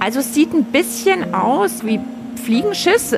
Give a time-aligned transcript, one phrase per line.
[0.00, 2.00] Also es sieht ein bisschen aus wie
[2.44, 3.14] Fliegenschiss.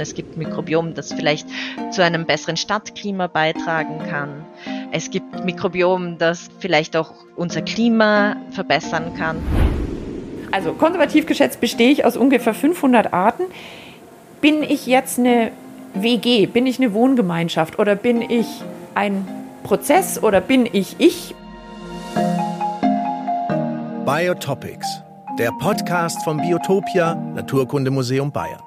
[0.00, 1.48] Es gibt Mikrobiom, das vielleicht
[1.90, 4.44] zu einem besseren Stadtklima beitragen kann.
[4.92, 9.38] Es gibt Mikrobiom, das vielleicht auch unser Klima verbessern kann.
[10.52, 13.44] Also konservativ geschätzt bestehe ich aus ungefähr 500 Arten.
[14.40, 15.50] Bin ich jetzt eine
[15.94, 16.46] WG?
[16.46, 17.78] Bin ich eine Wohngemeinschaft?
[17.78, 18.46] Oder bin ich
[18.94, 19.26] ein
[19.64, 20.22] Prozess?
[20.22, 21.34] Oder bin ich ich?
[24.06, 25.02] Biotopics,
[25.38, 28.60] der Podcast vom Biotopia Naturkundemuseum Bayern.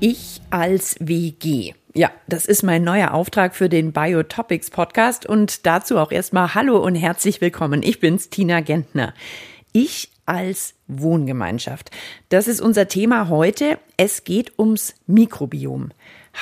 [0.00, 1.74] Ich als WG.
[1.94, 6.78] Ja, das ist mein neuer Auftrag für den Biotopics Podcast und dazu auch erstmal Hallo
[6.78, 7.84] und herzlich willkommen.
[7.84, 9.14] Ich bin's, Tina Gentner.
[9.72, 11.92] Ich als Wohngemeinschaft.
[12.30, 13.78] Das ist unser Thema heute.
[13.96, 15.92] Es geht ums Mikrobiom.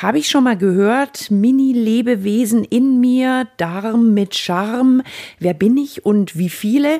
[0.02, 5.04] Habe ich schon mal gehört, Mini-Lebewesen in mir, Darm mit Charme,
[5.38, 6.98] wer bin ich und wie viele?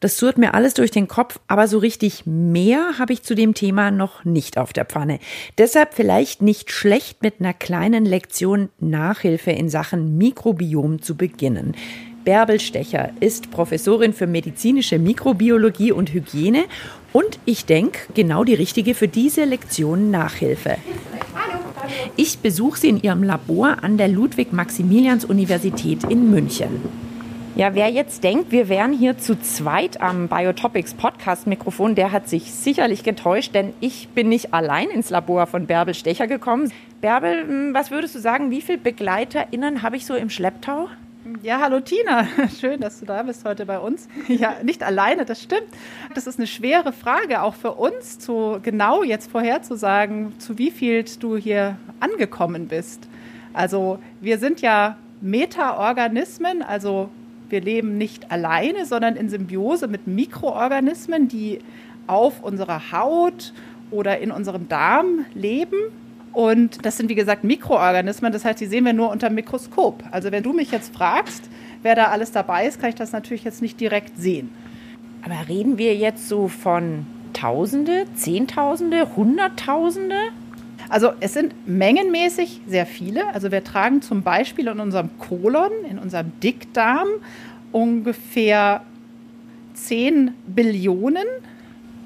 [0.00, 3.54] Das surrt mir alles durch den Kopf, aber so richtig mehr habe ich zu dem
[3.54, 5.20] Thema noch nicht auf der Pfanne.
[5.56, 11.76] Deshalb vielleicht nicht schlecht mit einer kleinen Lektion Nachhilfe in Sachen Mikrobiom zu beginnen.
[12.24, 16.64] Bärbel Stecher ist Professorin für medizinische Mikrobiologie und Hygiene
[17.12, 20.78] und ich denke, genau die richtige für diese Lektion Nachhilfe.
[22.16, 26.80] Ich besuche sie in ihrem Labor an der Ludwig-Maximilians-Universität in München.
[27.54, 32.50] Ja, wer jetzt denkt, wir wären hier zu zweit am Biotopics Podcast-Mikrofon, der hat sich
[32.50, 36.72] sicherlich getäuscht, denn ich bin nicht allein ins Labor von Bärbel Stecher gekommen.
[37.02, 40.88] Bärbel, hm, was würdest du sagen, wie viele BegleiterInnen habe ich so im Schlepptau?
[41.42, 42.26] Ja, hallo Tina.
[42.60, 44.08] Schön, dass du da bist heute bei uns.
[44.26, 45.68] Ja, nicht alleine, das stimmt.
[46.16, 51.04] Das ist eine schwere Frage, auch für uns, zu genau jetzt vorherzusagen, zu wie viel
[51.20, 53.08] du hier angekommen bist.
[53.52, 57.08] Also wir sind ja Metaorganismen, also
[57.48, 61.60] wir leben nicht alleine, sondern in Symbiose mit Mikroorganismen, die
[62.08, 63.52] auf unserer Haut
[63.92, 65.76] oder in unserem Darm leben
[66.32, 68.32] und das sind, wie gesagt, Mikroorganismen.
[68.32, 70.02] Das heißt, die sehen wir nur unter dem Mikroskop.
[70.10, 71.48] Also wenn du mich jetzt fragst,
[71.82, 74.50] wer da alles dabei ist, kann ich das natürlich jetzt nicht direkt sehen.
[75.24, 80.16] Aber reden wir jetzt so von Tausende, Zehntausende, Hunderttausende?
[80.88, 83.26] Also es sind mengenmäßig sehr viele.
[83.34, 87.08] Also wir tragen zum Beispiel in unserem Kolon, in unserem Dickdarm
[87.72, 88.82] ungefähr
[89.74, 91.26] 10 Billionen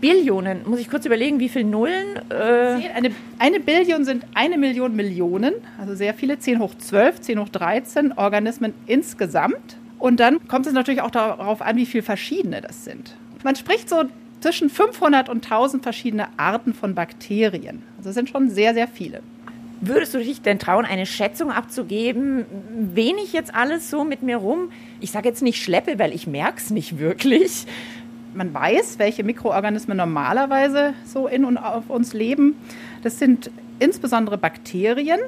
[0.06, 0.61] Billionen.
[0.67, 2.17] Muss ich kurz überlegen, wie viele Nullen?
[2.31, 7.41] Äh eine, eine Billion sind eine Million Millionen, also sehr viele, 10 hoch 12, 10
[7.41, 9.77] hoch 13 Organismen insgesamt.
[9.99, 13.17] Und dann kommt es natürlich auch darauf an, wie viele verschiedene das sind.
[13.43, 14.05] Man spricht so
[14.41, 17.83] zwischen 500 und 1000 verschiedene Arten von Bakterien.
[17.97, 19.23] Also das sind schon sehr, sehr viele.
[19.81, 22.47] Würdest du dich denn trauen, eine Schätzung abzugeben,
[22.94, 26.27] wen ich jetzt alles so mit mir rum, ich sage jetzt nicht schleppe, weil ich
[26.27, 27.67] merke es nicht wirklich,
[28.37, 32.57] man weiß, welche Mikroorganismen normalerweise so in und auf uns leben.
[33.03, 35.21] Das sind insbesondere Bakterien,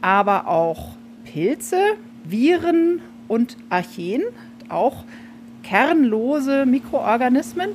[0.00, 1.78] aber auch Pilze,
[2.24, 4.22] Viren und Archeen,
[4.68, 5.04] auch
[5.62, 7.70] kernlose Mikroorganismen.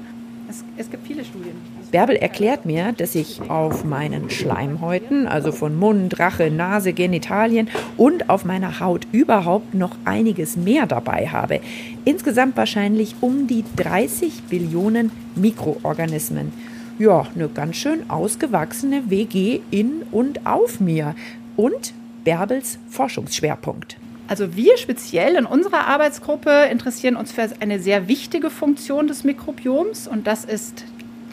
[0.49, 1.55] Es, es gibt viele Studien.
[1.91, 7.67] Bärbel erklärt mir, dass ich auf meinen Schleimhäuten, also von Mund, Rache, Nase, Genitalien
[7.97, 11.61] und auf meiner Haut überhaupt noch einiges mehr dabei habe.
[12.05, 16.53] Insgesamt wahrscheinlich um die 30 Billionen Mikroorganismen.
[16.99, 21.15] Ja, eine ganz schön ausgewachsene WG in und auf mir.
[21.55, 23.97] Und Bärbels Forschungsschwerpunkt.
[24.27, 30.07] Also wir speziell in unserer Arbeitsgruppe interessieren uns für eine sehr wichtige Funktion des Mikrobioms
[30.07, 30.85] und das ist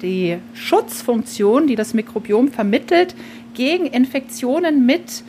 [0.03, 3.15] die Schutzfunktion, die das Mikrobiom vermittelt
[3.55, 5.25] gegen Infektionen mit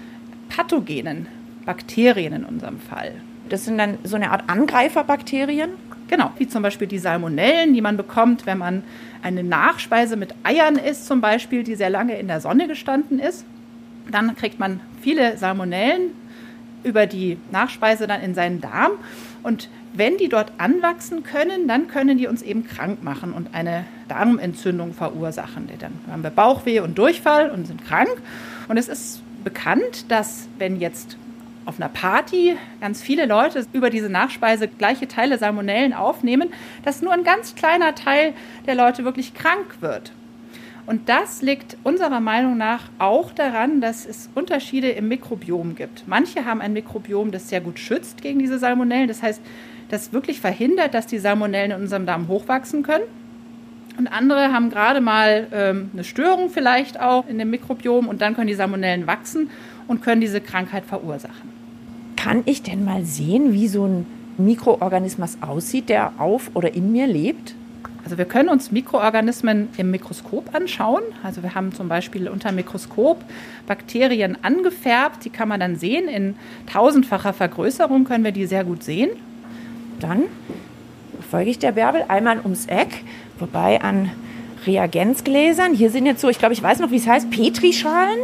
[0.49, 1.27] Pathogenen,
[1.65, 3.13] Bakterien in unserem Fall.
[3.49, 5.71] Das sind dann so eine Art Angreiferbakterien?
[6.09, 8.83] Genau, wie zum Beispiel die Salmonellen, die man bekommt, wenn man
[9.21, 13.45] eine Nachspeise mit Eiern isst, zum Beispiel, die sehr lange in der Sonne gestanden ist.
[14.09, 16.11] Dann kriegt man viele Salmonellen
[16.83, 18.91] über die Nachspeise dann in seinen Darm.
[19.43, 23.85] Und wenn die dort anwachsen können, dann können die uns eben krank machen und eine
[24.07, 25.69] Darmentzündung verursachen.
[25.79, 28.21] Dann haben wir Bauchweh und Durchfall und sind krank.
[28.67, 31.17] Und es ist bekannt, dass wenn jetzt
[31.65, 36.49] auf einer Party ganz viele Leute über diese Nachspeise gleiche Teile Salmonellen aufnehmen,
[36.85, 38.33] dass nur ein ganz kleiner Teil
[38.65, 40.13] der Leute wirklich krank wird.
[40.85, 46.07] Und das liegt unserer Meinung nach auch daran, dass es Unterschiede im Mikrobiom gibt.
[46.07, 49.09] Manche haben ein Mikrobiom, das sehr gut schützt gegen diese Salmonellen.
[49.09, 49.41] Das heißt,
[49.89, 53.05] das wirklich verhindert, dass die Salmonellen in unserem Darm hochwachsen können.
[53.97, 58.35] Und andere haben gerade mal ähm, eine Störung vielleicht auch in dem Mikrobiom und dann
[58.35, 59.49] können die Salmonellen wachsen
[59.87, 61.49] und können diese Krankheit verursachen.
[62.15, 64.05] Kann ich denn mal sehen, wie so ein
[64.37, 67.55] Mikroorganismus aussieht, der auf oder in mir lebt?
[68.03, 71.01] Also wir können uns Mikroorganismen im Mikroskop anschauen.
[71.23, 73.21] Also wir haben zum Beispiel unter Mikroskop
[73.65, 75.25] Bakterien angefärbt.
[75.25, 76.07] Die kann man dann sehen.
[76.07, 76.35] In
[76.71, 79.09] tausendfacher Vergrößerung können wir die sehr gut sehen.
[79.99, 80.23] Dann
[81.29, 83.03] folge ich der Bärbel einmal ums Eck,
[83.37, 84.11] vorbei an
[84.65, 85.73] Reagenzgläsern.
[85.73, 88.19] Hier sind jetzt so, ich glaube, ich weiß noch, wie es heißt, Petrischalen.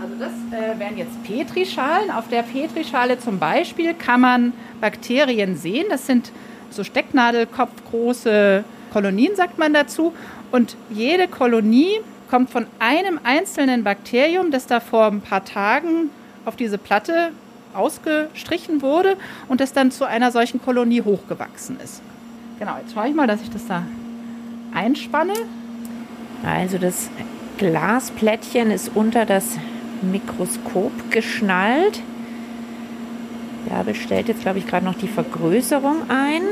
[0.00, 2.10] Also das äh, wären jetzt Petrischalen.
[2.10, 5.86] Auf der Petrischale zum Beispiel kann man Bakterien sehen.
[5.90, 6.32] Das sind
[6.70, 10.14] so Stecknadelkopfgroße Kolonien, sagt man dazu.
[10.50, 12.00] Und jede Kolonie
[12.30, 16.10] kommt von einem einzelnen Bakterium, das da vor ein paar Tagen
[16.44, 17.32] auf diese Platte
[17.74, 19.16] ausgestrichen wurde
[19.48, 22.02] und das dann zu einer solchen Kolonie hochgewachsen ist.
[22.58, 23.82] Genau, jetzt schaue ich mal, dass ich das da
[24.74, 25.32] einspanne.
[26.44, 27.10] Also das
[27.58, 29.56] Glasplättchen ist unter das
[30.02, 32.00] Mikroskop geschnallt.
[33.68, 36.42] Ja, bestellt jetzt, glaube ich, gerade noch die Vergrößerung ein.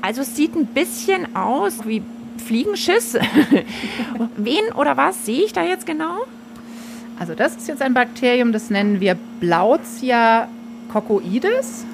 [0.00, 2.02] Also es sieht ein bisschen aus wie
[2.44, 3.14] Fliegenschiss.
[4.36, 6.18] Wen oder was sehe ich da jetzt genau?
[7.22, 10.48] Also das ist jetzt ein Bakterium, das nennen wir Blautia
[10.92, 11.84] cocoides.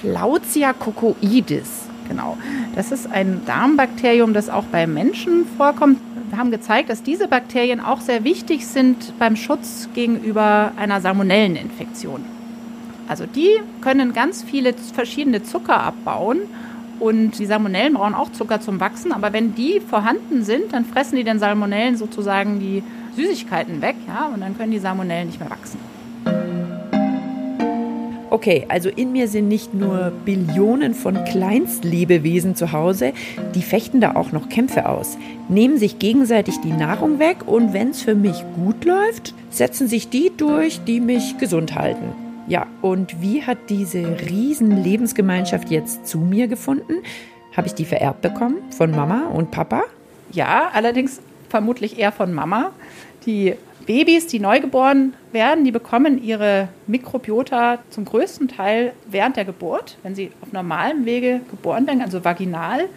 [0.00, 1.84] Plautia cocoides.
[2.08, 2.38] Genau.
[2.74, 6.00] Das ist ein Darmbakterium, das auch bei Menschen vorkommt.
[6.30, 12.24] Wir haben gezeigt, dass diese Bakterien auch sehr wichtig sind beim Schutz gegenüber einer Salmonelleninfektion.
[13.08, 16.38] Also die können ganz viele verschiedene Zucker abbauen
[16.98, 21.16] und die Salmonellen brauchen auch Zucker zum Wachsen, aber wenn die vorhanden sind, dann fressen
[21.16, 22.82] die den Salmonellen sozusagen die
[23.18, 25.78] Süßigkeiten weg, ja, und dann können die Salmonellen nicht mehr wachsen.
[28.30, 33.12] Okay, also in mir sind nicht nur Billionen von Kleinstlebewesen zu Hause,
[33.54, 35.16] die fechten da auch noch Kämpfe aus,
[35.48, 40.10] nehmen sich gegenseitig die Nahrung weg und wenn es für mich gut läuft, setzen sich
[40.10, 42.12] die durch, die mich gesund halten.
[42.48, 47.02] Ja, und wie hat diese riesen Lebensgemeinschaft jetzt zu mir gefunden?
[47.56, 49.82] Habe ich die vererbt bekommen von Mama und Papa?
[50.32, 52.72] Ja, allerdings vermutlich eher von Mama.
[53.26, 53.54] Die
[53.86, 60.14] Babys, die neugeboren werden, die bekommen ihre Mikrobiota zum größten Teil während der Geburt, wenn
[60.14, 62.88] sie auf normalem Wege geboren werden, also vaginal.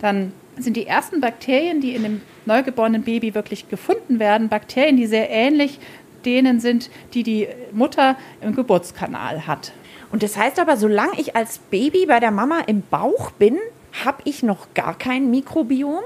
[0.00, 5.06] Dann sind die ersten Bakterien, die in dem neugeborenen Baby wirklich gefunden werden, Bakterien, die
[5.06, 5.78] sehr ähnlich
[6.24, 9.72] denen sind, die die Mutter im Geburtskanal hat.
[10.12, 13.56] Und das heißt aber, solange ich als Baby bei der Mama im Bauch bin,
[14.04, 16.02] habe ich noch gar kein Mikrobiom?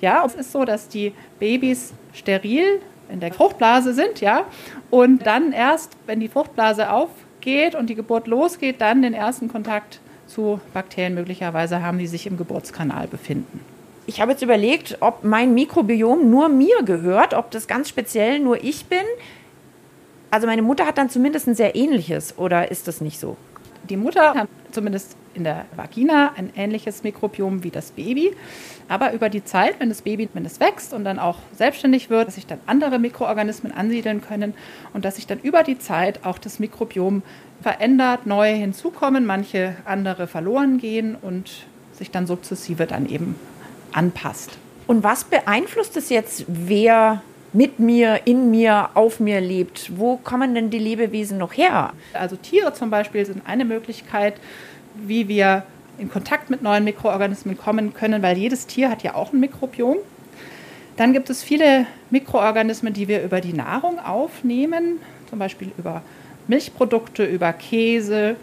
[0.00, 2.80] Ja, es ist so, dass die Babys steril
[3.10, 4.44] in der Fruchtblase sind, ja,
[4.90, 10.00] und dann erst, wenn die Fruchtblase aufgeht und die Geburt losgeht, dann den ersten Kontakt
[10.26, 13.60] zu Bakterien möglicherweise haben, die sich im Geburtskanal befinden.
[14.06, 18.62] Ich habe jetzt überlegt, ob mein Mikrobiom nur mir gehört, ob das ganz speziell nur
[18.62, 19.04] ich bin.
[20.30, 23.36] Also meine Mutter hat dann zumindest ein sehr ähnliches, oder ist das nicht so?
[23.90, 28.34] Die Mutter hat zumindest in der Vagina ein ähnliches Mikrobiom wie das Baby.
[28.88, 32.28] Aber über die Zeit, wenn das Baby, wenn es wächst und dann auch selbstständig wird,
[32.28, 34.54] dass sich dann andere Mikroorganismen ansiedeln können
[34.92, 37.22] und dass sich dann über die Zeit auch das Mikrobiom
[37.62, 43.34] verändert, neue hinzukommen, manche andere verloren gehen und sich dann sukzessive dann eben
[43.92, 44.56] anpasst.
[44.86, 49.98] Und was beeinflusst es jetzt, wer mit mir, in mir, auf mir lebt?
[49.98, 51.92] Wo kommen denn die Lebewesen noch her?
[52.12, 54.34] Also Tiere zum Beispiel sind eine Möglichkeit,
[54.94, 55.64] wie wir
[55.98, 59.98] in Kontakt mit neuen Mikroorganismen kommen können, weil jedes Tier hat ja auch ein Mikrobiom.
[60.96, 66.02] Dann gibt es viele Mikroorganismen, die wir über die Nahrung aufnehmen, zum Beispiel über
[66.46, 68.36] Milchprodukte, über Käse,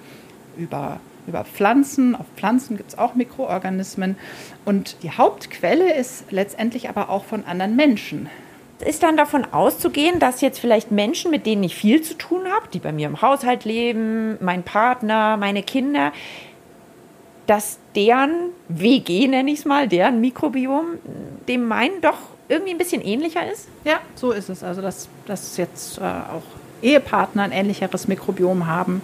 [0.58, 2.16] über, über Pflanzen.
[2.16, 4.18] Auf Pflanzen gibt es auch Mikroorganismen.
[4.66, 8.30] Und die Hauptquelle ist letztendlich aber auch von anderen Menschen.
[8.80, 12.68] Ist dann davon auszugehen, dass jetzt vielleicht Menschen, mit denen ich viel zu tun habe,
[12.72, 16.12] die bei mir im Haushalt leben, mein Partner, meine Kinder,
[17.48, 21.00] dass deren WG, nenne ich es mal, deren Mikrobiom
[21.48, 22.18] dem meinen doch
[22.50, 23.68] irgendwie ein bisschen ähnlicher ist?
[23.84, 24.64] Ja, so ist es.
[24.64, 26.44] Also, dass, dass jetzt äh, auch
[26.82, 29.02] Ehepartner ein ähnlicheres Mikrobiom haben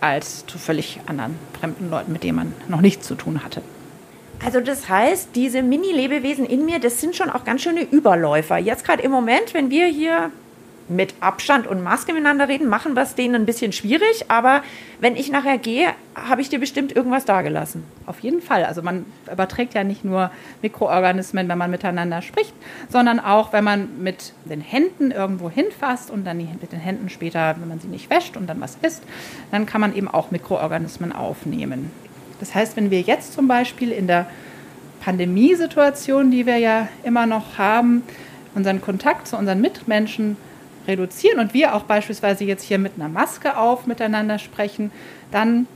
[0.00, 3.62] als zu völlig anderen fremden Leuten, mit denen man noch nichts zu tun hatte.
[4.44, 8.58] Also das heißt, diese Mini-Lebewesen in mir, das sind schon auch ganz schöne Überläufer.
[8.58, 10.30] Jetzt gerade im Moment, wenn wir hier
[10.88, 14.24] mit Abstand und Maske miteinander reden, machen wir es denen ein bisschen schwierig.
[14.28, 14.62] Aber
[14.98, 17.84] wenn ich nachher gehe, habe ich dir bestimmt irgendwas dagelassen.
[18.04, 18.64] Auf jeden Fall.
[18.64, 22.52] Also man überträgt ja nicht nur Mikroorganismen, wenn man miteinander spricht,
[22.88, 27.54] sondern auch, wenn man mit den Händen irgendwo hinfasst und dann mit den Händen später,
[27.60, 29.04] wenn man sie nicht wäscht und dann was isst,
[29.52, 31.92] dann kann man eben auch Mikroorganismen aufnehmen.
[32.42, 34.26] Das heißt, wenn wir jetzt zum Beispiel in der
[35.00, 38.02] Pandemiesituation, die wir ja immer noch haben,
[38.56, 40.36] unseren Kontakt zu unseren Mitmenschen
[40.88, 44.90] reduzieren und wir auch beispielsweise jetzt hier mit einer Maske auf miteinander sprechen,
[45.30, 45.68] dann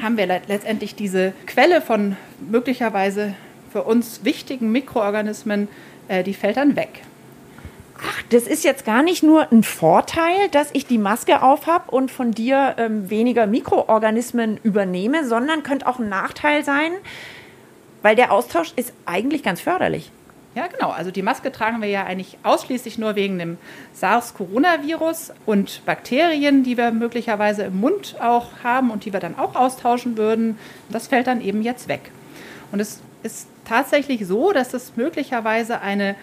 [0.00, 3.34] haben wir letztendlich diese Quelle von möglicherweise
[3.70, 5.68] für uns wichtigen Mikroorganismen,
[6.08, 7.02] äh, die fällt dann weg.
[8.04, 11.90] Ach, das ist jetzt gar nicht nur ein Vorteil, dass ich die Maske auf habe
[11.90, 16.92] und von dir ähm, weniger Mikroorganismen übernehme, sondern könnte auch ein Nachteil sein,
[18.02, 20.10] weil der Austausch ist eigentlich ganz förderlich.
[20.54, 20.90] Ja, genau.
[20.90, 23.56] Also die Maske tragen wir ja eigentlich ausschließlich nur wegen dem
[23.94, 29.54] SARS-Coronavirus und Bakterien, die wir möglicherweise im Mund auch haben und die wir dann auch
[29.54, 30.58] austauschen würden.
[30.90, 32.10] Das fällt dann eben jetzt weg.
[32.70, 36.16] Und es ist tatsächlich so, dass es möglicherweise eine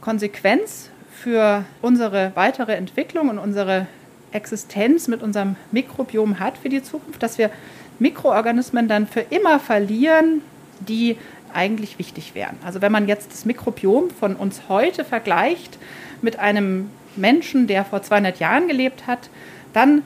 [0.00, 0.90] Konsequenz
[1.22, 3.86] für unsere weitere Entwicklung und unsere
[4.32, 7.50] Existenz mit unserem Mikrobiom hat für die Zukunft, dass wir
[7.98, 10.42] Mikroorganismen dann für immer verlieren,
[10.80, 11.16] die
[11.52, 12.56] eigentlich wichtig wären.
[12.64, 15.78] Also wenn man jetzt das Mikrobiom von uns heute vergleicht
[16.22, 19.30] mit einem Menschen, der vor 200 Jahren gelebt hat,
[19.72, 20.02] dann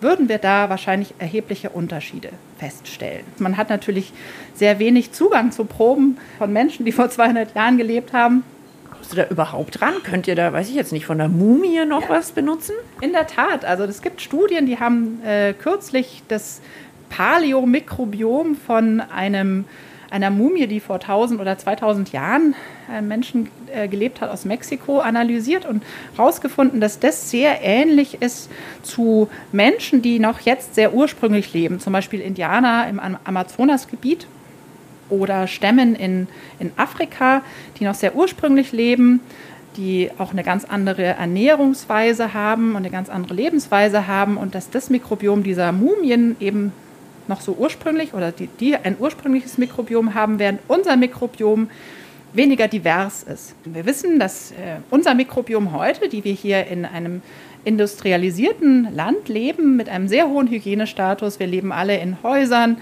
[0.00, 3.24] würden wir da wahrscheinlich erhebliche Unterschiede feststellen.
[3.38, 4.12] Man hat natürlich
[4.54, 8.44] sehr wenig Zugang zu Proben von Menschen, die vor 200 Jahren gelebt haben.
[9.04, 9.92] Kommst du da überhaupt dran?
[10.02, 12.08] Könnt ihr da, weiß ich jetzt nicht, von der Mumie noch ja.
[12.08, 12.72] was benutzen?
[13.02, 13.66] In der Tat.
[13.66, 16.62] Also es gibt Studien, die haben äh, kürzlich das
[17.10, 19.66] Paläomikrobiom von einem
[20.10, 22.54] einer Mumie, die vor 1000 oder 2000 Jahren
[22.90, 25.82] äh, Menschen äh, gelebt hat aus Mexiko, analysiert und
[26.16, 28.48] herausgefunden, dass das sehr ähnlich ist
[28.82, 34.28] zu Menschen, die noch jetzt sehr ursprünglich leben, zum Beispiel Indianer im Amazonasgebiet
[35.10, 36.26] oder Stämmen in,
[36.58, 37.42] in Afrika,
[37.78, 39.20] die noch sehr ursprünglich leben
[39.76, 44.70] die auch eine ganz andere Ernährungsweise haben und eine ganz andere Lebensweise haben und dass
[44.70, 46.72] das Mikrobiom dieser Mumien eben
[47.26, 51.70] noch so ursprünglich oder die, die ein ursprüngliches Mikrobiom haben, während unser Mikrobiom
[52.32, 53.54] weniger divers ist.
[53.64, 57.22] Wir wissen, dass äh, unser Mikrobiom heute, die wir hier in einem
[57.64, 62.76] industrialisierten Land leben, mit einem sehr hohen Hygienestatus, wir leben alle in Häusern,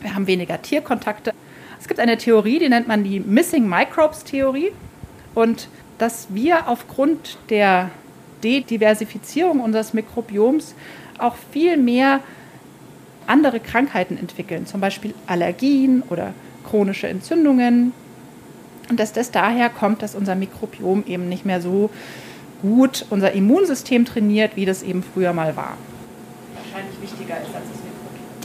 [0.00, 1.32] wir haben weniger Tierkontakte.
[1.82, 4.70] Es gibt eine Theorie, die nennt man die Missing Microbes Theorie
[5.34, 5.66] und
[5.98, 7.90] dass wir aufgrund der
[8.44, 10.76] Dediversifizierung unseres Mikrobioms
[11.18, 12.20] auch viel mehr
[13.26, 16.34] andere Krankheiten entwickeln, zum Beispiel Allergien oder
[16.64, 17.92] chronische Entzündungen.
[18.88, 21.90] Und dass das daher kommt, dass unser Mikrobiom eben nicht mehr so
[22.62, 25.76] gut unser Immunsystem trainiert, wie das eben früher mal war.
[26.54, 27.71] Wahrscheinlich wichtiger ist als.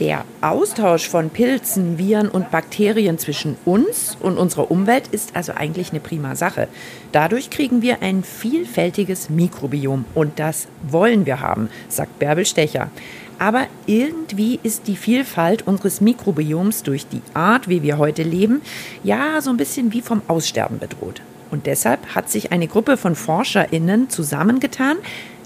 [0.00, 5.90] Der Austausch von Pilzen, Viren und Bakterien zwischen uns und unserer Umwelt ist also eigentlich
[5.90, 6.68] eine prima Sache.
[7.10, 12.92] Dadurch kriegen wir ein vielfältiges Mikrobiom und das wollen wir haben, sagt Bärbel Stecher.
[13.40, 18.62] Aber irgendwie ist die Vielfalt unseres Mikrobioms durch die Art, wie wir heute leben,
[19.02, 21.22] ja so ein bisschen wie vom Aussterben bedroht.
[21.50, 24.98] Und deshalb hat sich eine Gruppe von ForscherInnen zusammengetan,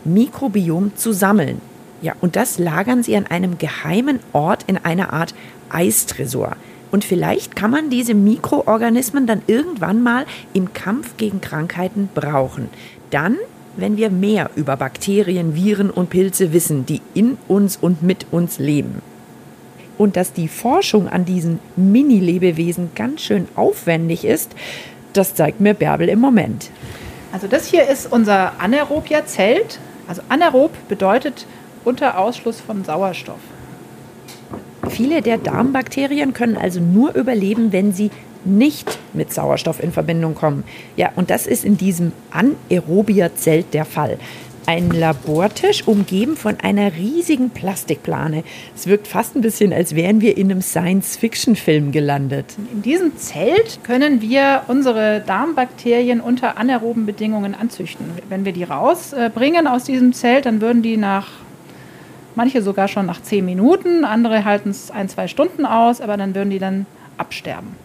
[0.05, 1.72] Mikrobiom zu sammeln.
[2.03, 5.35] Ja, und das lagern sie an einem geheimen Ort in einer Art
[5.71, 6.57] Eistresor.
[6.91, 12.69] Und vielleicht kann man diese Mikroorganismen dann irgendwann mal im Kampf gegen Krankheiten brauchen.
[13.11, 13.37] Dann
[13.77, 18.59] wenn wir mehr über Bakterien, Viren und Pilze wissen, die in uns und mit uns
[18.59, 19.03] leben.
[19.99, 24.53] Und dass die Forschung an diesen Mini-Lebewesen ganz schön aufwendig ist,
[25.13, 26.71] das zeigt mir Bärbel im Moment.
[27.33, 29.79] Also das hier ist unser Anaerobia-Zelt.
[30.09, 31.47] Also anaerob bedeutet
[31.85, 33.41] unter Ausschluss von Sauerstoff.
[34.89, 38.11] Viele der Darmbakterien können also nur überleben, wenn sie
[38.45, 40.65] nicht mit Sauerstoff in Verbindung kommen.
[40.97, 44.19] Ja, und das ist in diesem Anaerobia-Zelt der Fall.
[44.65, 48.45] Ein Labortisch umgeben von einer riesigen Plastikplane.
[48.77, 52.47] Es wirkt fast ein bisschen, als wären wir in einem Science-Fiction-Film gelandet.
[52.73, 58.07] In diesem Zelt können wir unsere Darmbakterien unter anaeroben Bedingungen anzüchten.
[58.29, 61.29] Wenn wir die rausbringen aus diesem Zelt, dann würden die nach
[62.37, 66.35] manche sogar schon nach zehn Minuten, andere halten es ein, zwei Stunden aus, aber dann
[66.35, 66.87] würden die dann
[67.19, 67.77] absterben.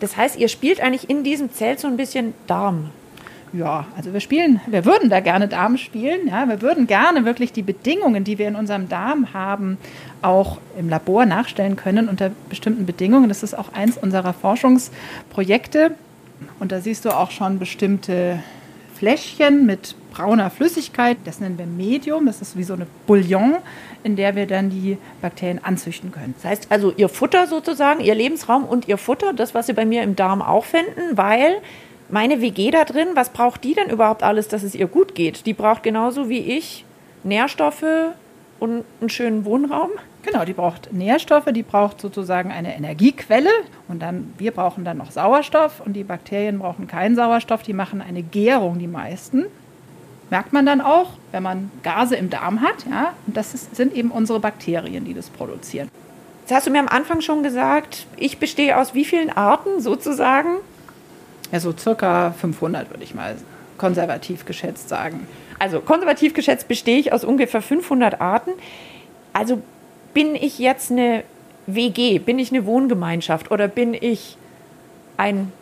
[0.00, 2.90] Das heißt, ihr spielt eigentlich in diesem Zelt so ein bisschen Darm.
[3.52, 6.28] Ja, also wir spielen, wir würden da gerne Darm spielen.
[6.28, 9.76] Ja, wir würden gerne wirklich die Bedingungen, die wir in unserem Darm haben,
[10.22, 13.28] auch im Labor nachstellen können unter bestimmten Bedingungen.
[13.28, 15.92] Das ist auch eins unserer Forschungsprojekte.
[16.60, 18.38] Und da siehst du auch schon bestimmte
[19.00, 21.16] Fläschchen mit brauner Flüssigkeit.
[21.24, 22.26] Das nennen wir Medium.
[22.26, 23.56] Das ist wie so eine Bouillon,
[24.04, 26.34] in der wir dann die Bakterien anzüchten können.
[26.36, 29.86] Das heißt also, ihr Futter sozusagen, ihr Lebensraum und ihr Futter, das, was sie bei
[29.86, 31.62] mir im Darm auch finden, weil
[32.10, 35.46] meine WG da drin, was braucht die denn überhaupt alles, dass es ihr gut geht?
[35.46, 36.84] Die braucht genauso wie ich
[37.24, 38.12] Nährstoffe
[38.58, 39.88] und einen schönen Wohnraum.
[40.22, 43.50] Genau, die braucht Nährstoffe, die braucht sozusagen eine Energiequelle
[43.88, 48.02] und dann wir brauchen dann noch Sauerstoff und die Bakterien brauchen keinen Sauerstoff, die machen
[48.02, 49.46] eine Gärung die meisten
[50.30, 52.86] merkt man dann auch, wenn man Gase im Darm hat.
[52.88, 55.90] Ja, und das ist, sind eben unsere Bakterien, die das produzieren.
[56.42, 60.56] Jetzt hast du mir am Anfang schon gesagt, ich bestehe aus wie vielen Arten sozusagen?
[61.52, 63.36] Ja, so circa 500 würde ich mal
[63.76, 65.26] konservativ geschätzt sagen.
[65.58, 68.52] Also konservativ geschätzt bestehe ich aus ungefähr 500 Arten.
[69.32, 69.62] Also
[70.14, 71.24] bin ich jetzt eine
[71.66, 74.36] WG, bin ich eine Wohngemeinschaft oder bin ich
[75.16, 75.52] ein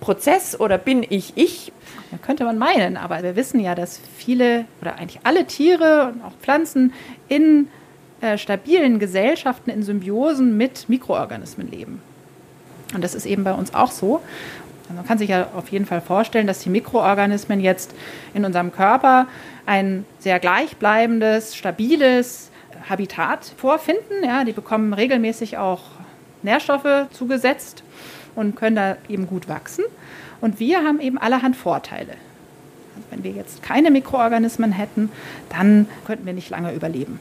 [0.00, 1.72] Prozess oder bin ich ich?
[2.12, 6.22] Ja, könnte man meinen, aber wir wissen ja, dass viele oder eigentlich alle Tiere und
[6.24, 6.92] auch Pflanzen
[7.28, 7.68] in
[8.20, 12.02] äh, stabilen Gesellschaften, in Symbiosen mit Mikroorganismen leben.
[12.94, 14.20] Und das ist eben bei uns auch so.
[14.84, 17.94] Also man kann sich ja auf jeden Fall vorstellen, dass die Mikroorganismen jetzt
[18.32, 19.26] in unserem Körper
[19.66, 22.47] ein sehr gleichbleibendes, stabiles
[22.90, 24.24] Habitat vorfinden.
[24.24, 25.82] Ja, die bekommen regelmäßig auch
[26.42, 27.82] Nährstoffe zugesetzt
[28.34, 29.84] und können da eben gut wachsen.
[30.40, 32.12] Und wir haben eben allerhand Vorteile.
[32.96, 35.10] Also wenn wir jetzt keine Mikroorganismen hätten,
[35.50, 37.20] dann könnten wir nicht lange überleben.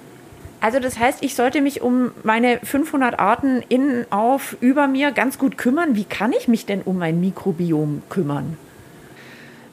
[0.60, 5.38] Also das heißt, ich sollte mich um meine 500 Arten innen auf über mir ganz
[5.38, 5.96] gut kümmern.
[5.96, 8.58] Wie kann ich mich denn um mein Mikrobiom kümmern?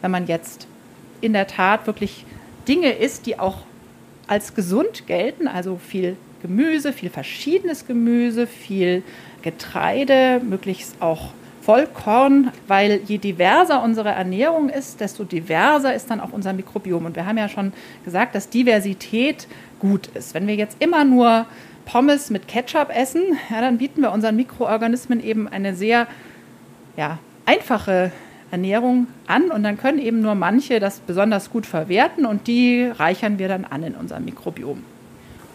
[0.02, 0.66] Wenn man jetzt
[1.22, 2.26] in der Tat wirklich
[2.68, 3.60] Dinge isst, die auch
[4.26, 9.02] als gesund gelten, also viel Gemüse, viel verschiedenes Gemüse, viel
[9.42, 16.32] Getreide, möglichst auch Vollkorn, weil je diverser unsere Ernährung ist, desto diverser ist dann auch
[16.32, 17.06] unser Mikrobiom.
[17.06, 17.72] Und wir haben ja schon
[18.04, 19.46] gesagt, dass Diversität
[19.80, 20.34] gut ist.
[20.34, 21.46] Wenn wir jetzt immer nur
[21.86, 26.06] Pommes mit Ketchup essen, ja, dann bieten wir unseren Mikroorganismen eben eine sehr
[26.98, 28.12] ja, einfache
[28.54, 33.38] Ernährung an und dann können eben nur manche das besonders gut verwerten und die reichern
[33.38, 34.82] wir dann an in unserem Mikrobiom.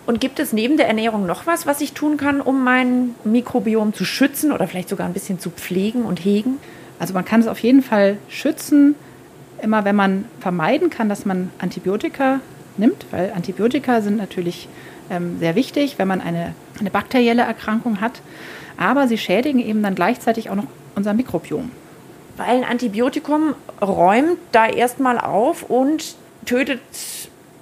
[0.05, 3.93] Und gibt es neben der Ernährung noch was, was ich tun kann, um mein Mikrobiom
[3.93, 6.57] zu schützen oder vielleicht sogar ein bisschen zu pflegen und hegen?
[6.99, 8.95] Also man kann es auf jeden Fall schützen,
[9.61, 12.41] immer wenn man vermeiden kann, dass man Antibiotika
[12.77, 14.67] nimmt, weil Antibiotika sind natürlich
[15.09, 18.21] ähm, sehr wichtig, wenn man eine, eine bakterielle Erkrankung hat.
[18.77, 21.71] Aber sie schädigen eben dann gleichzeitig auch noch unser Mikrobiom.
[22.39, 26.79] Weil ein Antibiotikum räumt da erstmal auf und tötet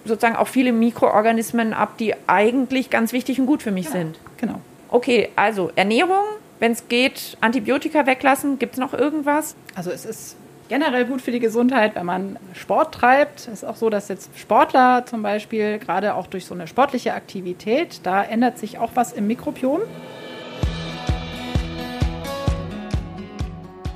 [0.05, 4.19] sozusagen auch viele Mikroorganismen ab, die eigentlich ganz wichtig und gut für mich ja, sind.
[4.37, 4.61] Genau.
[4.89, 6.23] Okay, also Ernährung,
[6.59, 8.59] wenn es geht, Antibiotika weglassen.
[8.59, 9.55] Gibt es noch irgendwas?
[9.73, 10.35] Also es ist
[10.69, 13.39] generell gut für die Gesundheit, wenn man Sport treibt.
[13.39, 17.15] Es ist auch so, dass jetzt Sportler zum Beispiel, gerade auch durch so eine sportliche
[17.15, 19.81] Aktivität, da ändert sich auch was im Mikrobiom.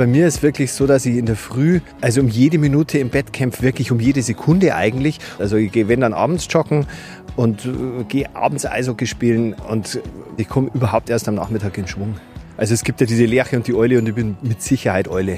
[0.01, 3.09] Bei mir ist wirklich so, dass ich in der Früh, also um jede Minute im
[3.09, 5.19] Bett kämpfe, wirklich um jede Sekunde eigentlich.
[5.37, 6.87] Also ich gehe, wenn dann abends joggen
[7.35, 10.01] und äh, gehe abends Eishockey spielen und
[10.37, 12.15] ich komme überhaupt erst am Nachmittag in Schwung.
[12.57, 15.37] Also es gibt ja diese Lerche und die Eule und ich bin mit Sicherheit Eule.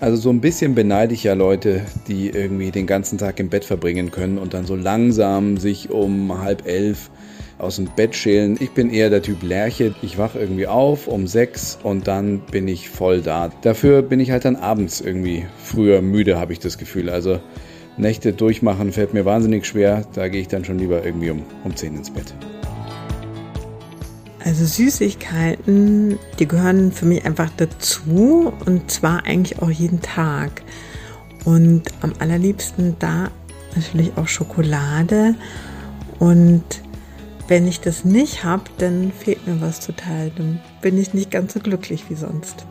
[0.00, 3.66] Also so ein bisschen beneide ich ja Leute, die irgendwie den ganzen Tag im Bett
[3.66, 7.10] verbringen können und dann so langsam sich um halb elf
[7.62, 8.56] aus dem Bett schälen.
[8.60, 9.94] Ich bin eher der Typ Lerche.
[10.02, 13.50] Ich wache irgendwie auf um sechs und dann bin ich voll da.
[13.62, 17.08] Dafür bin ich halt dann abends irgendwie früher müde, habe ich das Gefühl.
[17.08, 17.40] Also
[17.96, 20.04] Nächte durchmachen fällt mir wahnsinnig schwer.
[20.14, 22.34] Da gehe ich dann schon lieber irgendwie um, um 10 ins Bett.
[24.44, 30.62] Also Süßigkeiten, die gehören für mich einfach dazu und zwar eigentlich auch jeden Tag.
[31.44, 33.30] Und am allerliebsten da
[33.76, 35.34] natürlich auch Schokolade
[36.18, 36.62] und
[37.48, 40.30] wenn ich das nicht habe, dann fehlt mir was total.
[40.36, 42.66] Dann bin ich nicht ganz so glücklich wie sonst.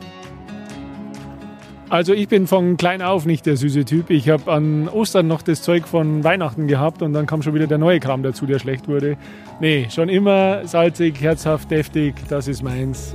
[1.90, 4.12] Also ich bin von klein auf nicht der süße Typ.
[4.12, 7.68] Ich habe an Ostern noch das Zeug von Weihnachten gehabt und dann kam schon wieder
[7.68, 9.18] der neue Kram dazu, der schlecht wurde.
[9.60, 13.14] Nee, schon immer salzig, herzhaft, deftig, das ist meins.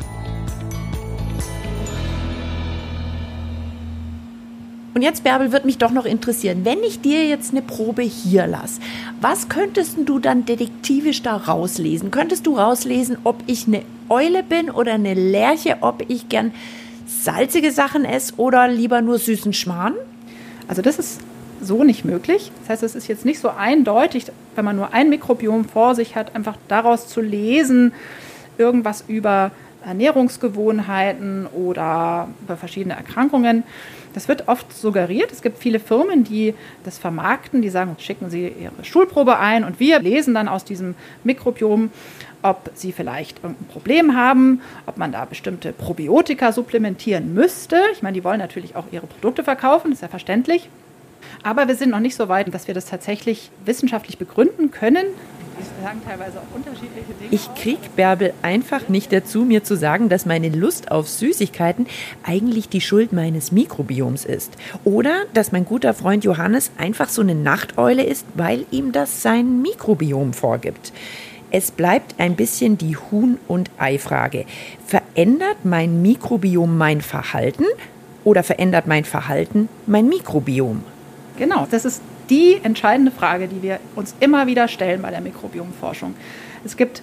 [4.96, 8.46] Und jetzt, Bärbel, wird mich doch noch interessieren, wenn ich dir jetzt eine Probe hier
[8.46, 8.80] lasse,
[9.20, 12.10] was könntest du dann detektivisch da rauslesen?
[12.10, 16.54] Könntest du rauslesen, ob ich eine Eule bin oder eine Lerche, ob ich gern
[17.06, 19.92] salzige Sachen esse oder lieber nur süßen Schmarrn?
[20.66, 21.20] Also das ist
[21.60, 22.50] so nicht möglich.
[22.62, 26.16] Das heißt, es ist jetzt nicht so eindeutig, wenn man nur ein Mikrobiom vor sich
[26.16, 27.92] hat, einfach daraus zu lesen,
[28.56, 29.50] irgendwas über
[29.86, 33.62] Ernährungsgewohnheiten oder über verschiedene Erkrankungen.
[34.14, 35.30] Das wird oft suggeriert.
[35.30, 39.78] Es gibt viele Firmen, die das vermarkten, die sagen, schicken Sie Ihre Schulprobe ein und
[39.78, 41.90] wir lesen dann aus diesem Mikrobiom,
[42.42, 47.78] ob Sie vielleicht irgendein Problem haben, ob man da bestimmte Probiotika supplementieren müsste.
[47.92, 50.68] Ich meine, die wollen natürlich auch ihre Produkte verkaufen, ist ja verständlich.
[51.42, 55.04] Aber wir sind noch nicht so weit, dass wir das tatsächlich wissenschaftlich begründen können
[55.82, 57.30] sagen teilweise auch unterschiedliche Dinge.
[57.30, 61.86] Ich krieg Bärbel einfach nicht dazu, mir zu sagen, dass meine Lust auf Süßigkeiten
[62.22, 64.52] eigentlich die Schuld meines Mikrobioms ist.
[64.84, 69.62] Oder dass mein guter Freund Johannes einfach so eine Nachteule ist, weil ihm das sein
[69.62, 70.92] Mikrobiom vorgibt.
[71.50, 74.46] Es bleibt ein bisschen die Huhn- und Ei-Frage.
[74.84, 77.64] Verändert mein Mikrobiom mein Verhalten
[78.24, 80.82] oder verändert mein Verhalten mein Mikrobiom?
[81.38, 86.14] Genau, das ist die entscheidende Frage, die wir uns immer wieder stellen bei der Mikrobiomforschung.
[86.64, 87.02] Es gibt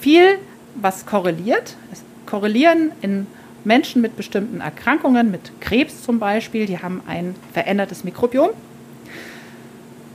[0.00, 0.38] viel,
[0.74, 1.76] was korreliert.
[1.92, 3.26] Es korrelieren in
[3.64, 8.50] Menschen mit bestimmten Erkrankungen, mit Krebs zum Beispiel, die haben ein verändertes Mikrobiom.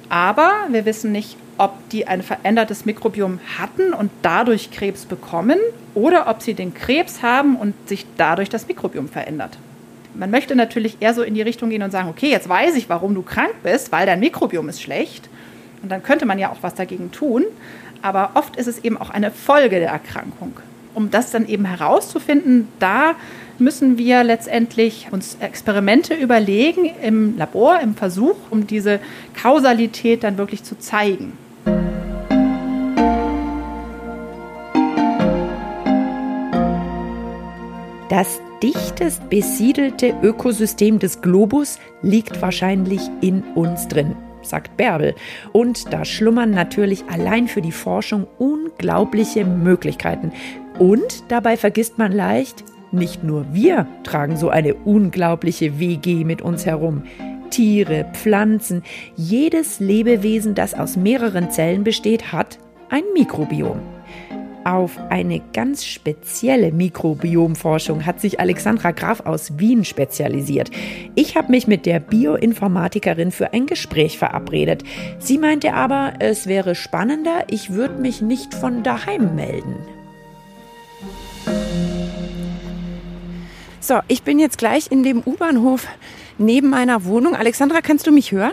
[0.09, 5.57] Aber wir wissen nicht, ob die ein verändertes Mikrobiom hatten und dadurch Krebs bekommen
[5.95, 9.57] oder ob sie den Krebs haben und sich dadurch das Mikrobiom verändert.
[10.17, 12.89] Man möchte natürlich eher so in die Richtung gehen und sagen, okay, jetzt weiß ich,
[12.89, 15.29] warum du krank bist, weil dein Mikrobiom ist schlecht.
[15.83, 17.45] Und dann könnte man ja auch was dagegen tun.
[18.01, 20.53] Aber oft ist es eben auch eine Folge der Erkrankung.
[20.95, 23.13] Um das dann eben herauszufinden, da
[23.59, 28.99] müssen wir letztendlich uns Experimente überlegen im Labor, im Versuch, um diese
[29.39, 31.33] Kausalität dann wirklich zu zeigen.
[38.09, 45.15] Das dichtest besiedelte Ökosystem des Globus liegt wahrscheinlich in uns drin, sagt Bärbel.
[45.51, 50.31] Und da schlummern natürlich allein für die Forschung unglaubliche Möglichkeiten.
[50.79, 56.65] Und dabei vergisst man leicht, nicht nur wir tragen so eine unglaubliche WG mit uns
[56.65, 57.03] herum.
[57.49, 58.83] Tiere, Pflanzen,
[59.15, 63.96] jedes Lebewesen, das aus mehreren Zellen besteht, hat ein Mikrobiom.
[64.67, 70.71] Auf eine ganz spezielle Mikrobiomforschung hat sich Alexandra Graf aus Wien spezialisiert.
[71.15, 74.83] Ich habe mich mit der Bioinformatikerin für ein Gespräch verabredet.
[75.19, 79.77] Sie meinte aber, es wäre spannender, ich würde mich nicht von daheim melden.
[83.79, 85.87] So, ich bin jetzt gleich in dem U-Bahnhof
[86.37, 87.35] neben meiner Wohnung.
[87.37, 88.51] Alexandra, kannst du mich hören?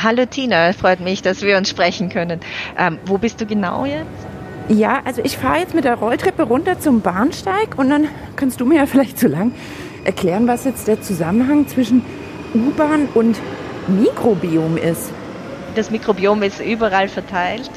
[0.00, 2.38] Hallo Tina, freut mich, dass wir uns sprechen können.
[2.78, 4.35] Ähm, wo bist du genau jetzt?
[4.68, 8.66] Ja, also ich fahre jetzt mit der Rolltreppe runter zum Bahnsteig und dann kannst du
[8.66, 9.52] mir ja vielleicht so lang
[10.04, 12.02] erklären, was jetzt der Zusammenhang zwischen
[12.52, 13.38] U-Bahn und
[13.86, 15.12] Mikrobiom ist.
[15.76, 17.70] Das Mikrobiom ist überall verteilt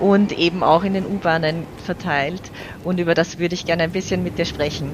[0.00, 2.42] und eben auch in den U-Bahnen verteilt.
[2.82, 4.90] Und über das würde ich gerne ein bisschen mit dir sprechen.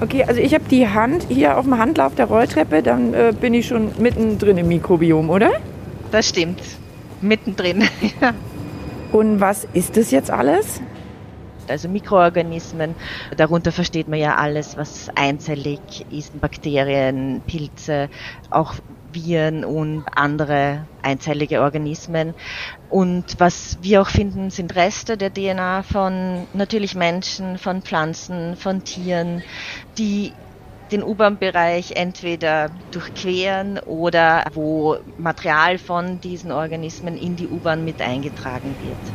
[0.00, 3.54] Okay, also ich habe die Hand hier auf dem Handlauf der Rolltreppe, dann äh, bin
[3.54, 5.50] ich schon mittendrin im Mikrobiom, oder?
[6.10, 6.60] Das stimmt.
[7.20, 7.84] Mittendrin.
[9.12, 10.80] Und was ist das jetzt alles?
[11.68, 12.94] Also Mikroorganismen,
[13.36, 18.08] darunter versteht man ja alles, was einzellig ist, Bakterien, Pilze,
[18.50, 18.74] auch
[19.12, 22.34] Viren und andere einzellige Organismen.
[22.88, 28.84] Und was wir auch finden, sind Reste der DNA von natürlich Menschen, von Pflanzen, von
[28.84, 29.42] Tieren,
[29.98, 30.32] die
[30.92, 38.74] den U-Bahn-Bereich entweder durchqueren oder wo Material von diesen Organismen in die U-Bahn mit eingetragen
[38.82, 39.12] wird.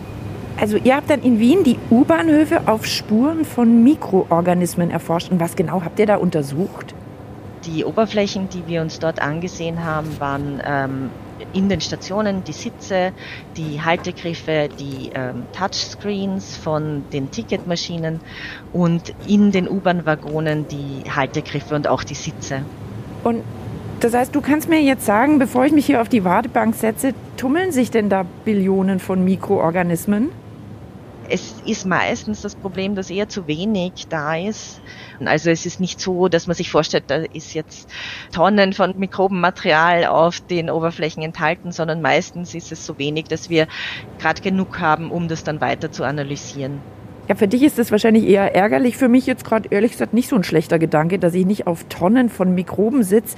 [0.57, 5.29] Also ihr habt dann in Wien die U-Bahnhöfe auf Spuren von Mikroorganismen erforscht.
[5.29, 6.95] Und was genau habt ihr da untersucht?
[7.65, 11.09] Die Oberflächen, die wir uns dort angesehen haben, waren ähm,
[11.53, 13.11] in den Stationen die Sitze,
[13.57, 18.19] die Haltegriffe, die ähm, Touchscreens von den Ticketmaschinen
[18.73, 22.61] und in den U-Bahn-Waggonen die Haltegriffe und auch die Sitze.
[23.23, 23.43] Und
[23.99, 27.13] das heißt, du kannst mir jetzt sagen, bevor ich mich hier auf die Wartebank setze,
[27.37, 30.29] tummeln sich denn da Billionen von Mikroorganismen?
[31.29, 34.81] Es ist meistens das Problem, dass eher zu wenig da ist.
[35.23, 37.89] Also es ist nicht so, dass man sich vorstellt, da ist jetzt
[38.31, 43.67] Tonnen von Mikrobenmaterial auf den Oberflächen enthalten, sondern meistens ist es so wenig, dass wir
[44.19, 46.79] gerade genug haben, um das dann weiter zu analysieren.
[47.27, 48.97] Ja, für dich ist das wahrscheinlich eher ärgerlich.
[48.97, 51.85] Für mich jetzt gerade ehrlich gesagt nicht so ein schlechter Gedanke, dass ich nicht auf
[51.85, 53.35] Tonnen von Mikroben sitze.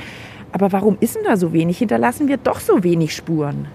[0.51, 1.77] Aber warum ist denn da so wenig?
[1.77, 3.67] Hinterlassen wir doch so wenig Spuren?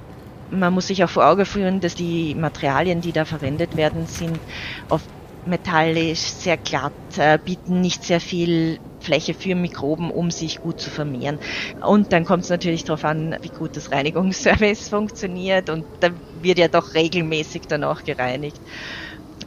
[0.53, 4.45] Man muss sich auch vor Augen führen, dass die Materialien, die da verwendet werden, sind
[4.89, 5.11] oft
[5.45, 10.91] metallisch, sehr glatt, äh, bieten nicht sehr viel Fläche für Mikroben, um sich gut zu
[10.91, 11.39] vermehren.
[11.81, 16.59] Und dann kommt es natürlich darauf an, wie gut das Reinigungsservice funktioniert und da wird
[16.59, 18.61] ja doch regelmäßig dann auch gereinigt.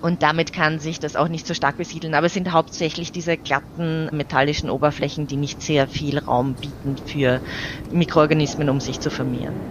[0.01, 2.15] Und damit kann sich das auch nicht so stark besiedeln.
[2.15, 7.41] Aber es sind hauptsächlich diese glatten metallischen Oberflächen, die nicht sehr viel Raum bieten für
[7.89, 9.63] Mikroorganismen, um sich zu vermehren.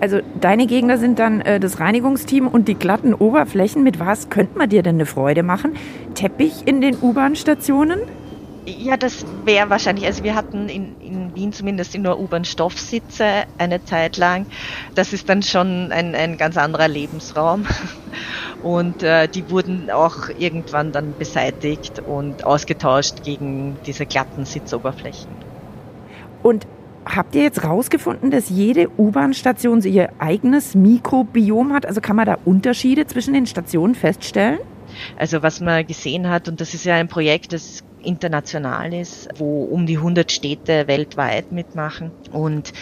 [0.00, 3.82] Also deine Gegner sind dann äh, das Reinigungsteam und die glatten Oberflächen.
[3.82, 5.76] Mit was könnte man dir denn eine Freude machen?
[6.14, 8.00] Teppich in den U-Bahn-Stationen?
[8.66, 14.18] Ja, das wäre wahrscheinlich, also wir hatten in, in Wien zumindest nur U-Bahn-Stoffsitze eine Zeit
[14.18, 14.44] lang.
[14.94, 17.66] Das ist dann schon ein, ein ganz anderer Lebensraum.
[18.62, 25.37] Und äh, die wurden auch irgendwann dann beseitigt und ausgetauscht gegen diese glatten Sitzoberflächen.
[27.14, 31.86] Habt ihr jetzt rausgefunden, dass jede U-Bahn-Station ihr eigenes Mikrobiom hat?
[31.86, 34.58] Also kann man da Unterschiede zwischen den Stationen feststellen?
[35.16, 39.64] Also was man gesehen hat, und das ist ja ein Projekt, das international ist, wo
[39.64, 42.10] um die 100 Städte weltweit mitmachen.
[42.32, 42.72] Und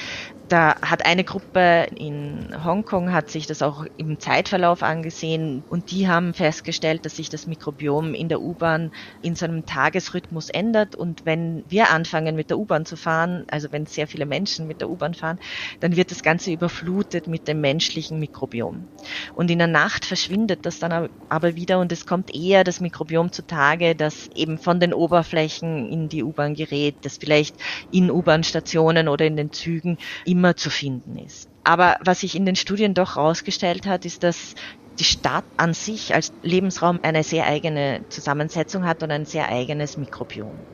[0.49, 6.09] da hat eine Gruppe in Hongkong hat sich das auch im Zeitverlauf angesehen und die
[6.09, 11.25] haben festgestellt, dass sich das Mikrobiom in der U-Bahn in so einem Tagesrhythmus ändert und
[11.25, 14.89] wenn wir anfangen mit der U-Bahn zu fahren, also wenn sehr viele Menschen mit der
[14.91, 15.39] U-Bahn fahren,
[15.81, 18.89] dann wird das Ganze überflutet mit dem menschlichen Mikrobiom.
[19.35, 23.33] Und in der Nacht verschwindet das dann aber wieder und es kommt eher das Mikrobiom
[23.33, 27.57] zutage, das eben von den Oberflächen in die U-Bahn gerät, das vielleicht
[27.91, 29.97] in U-Bahn-Stationen oder in den Zügen
[30.37, 31.49] immer zu finden ist.
[31.65, 34.53] Aber was sich in den Studien doch herausgestellt hat, ist, dass
[34.99, 39.97] die Stadt an sich als Lebensraum eine sehr eigene Zusammensetzung hat und ein sehr eigenes
[39.97, 40.67] Mikrobiom.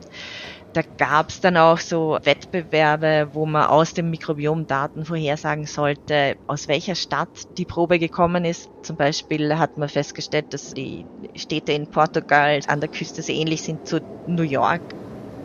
[0.73, 6.35] Da gab es dann auch so Wettbewerbe, wo man aus dem Mikrobiom Daten vorhersagen sollte,
[6.47, 8.69] aus welcher Stadt die Probe gekommen ist.
[8.81, 13.61] Zum Beispiel hat man festgestellt, dass die Städte in Portugal an der Küste sehr ähnlich
[13.61, 14.95] sind zu New York.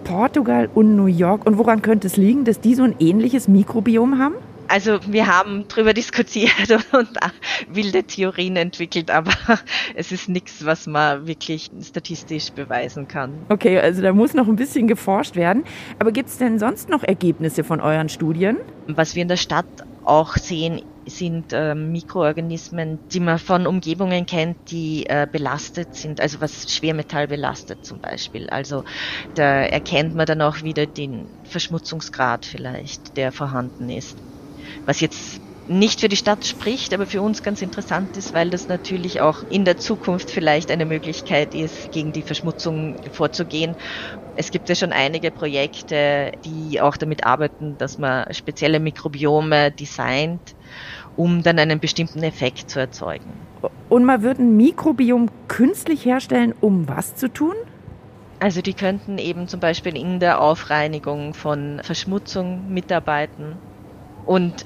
[0.04, 1.46] Portugal und New York.
[1.46, 4.34] Und woran könnte es liegen, dass die so ein ähnliches Mikrobiom haben?
[4.68, 7.08] Also wir haben darüber diskutiert und
[7.68, 9.32] wilde Theorien entwickelt, aber
[9.94, 13.32] es ist nichts, was man wirklich statistisch beweisen kann.
[13.48, 15.64] Okay, also da muss noch ein bisschen geforscht werden.
[15.98, 18.58] Aber gibt es denn sonst noch Ergebnisse von euren Studien?
[18.86, 19.66] Was wir in der Stadt
[20.04, 26.40] auch sehen, sind äh, Mikroorganismen, die man von Umgebungen kennt, die äh, belastet sind, also
[26.40, 28.48] was Schwermetall belastet zum Beispiel.
[28.50, 28.82] Also
[29.34, 34.22] da erkennt man dann auch wieder den Verschmutzungsgrad vielleicht, der vorhanden ist.
[34.84, 38.68] Was jetzt nicht für die Stadt spricht, aber für uns ganz interessant ist, weil das
[38.68, 43.76] natürlich auch in der Zukunft vielleicht eine Möglichkeit ist, gegen die Verschmutzung vorzugehen.
[44.34, 50.54] Es gibt ja schon einige Projekte, die auch damit arbeiten, dass man spezielle Mikrobiome designt,
[51.18, 53.26] um dann einen bestimmten Effekt zu erzeugen.
[53.88, 57.54] Und man würde ein Mikrobiom künstlich herstellen, um was zu tun?
[58.38, 63.56] Also die könnten eben zum Beispiel in der Aufreinigung von Verschmutzung mitarbeiten
[64.26, 64.64] und